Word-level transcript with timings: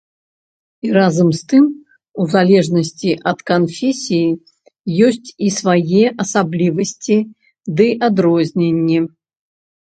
Разам 0.95 1.27
з 1.39 1.41
тым, 1.51 1.65
у 2.23 2.23
залежнасці 2.35 3.11
ад 3.31 3.43
канфесіі, 3.49 4.29
ёсць 5.09 5.29
і 5.49 5.53
свае 5.59 6.01
асаблівасці 6.25 7.17
ды 7.83 7.87
адрозненні. 8.09 8.99